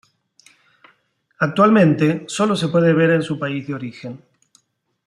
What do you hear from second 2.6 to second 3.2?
puede ver